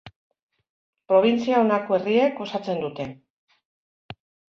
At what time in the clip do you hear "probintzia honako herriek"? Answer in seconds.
1.13-2.43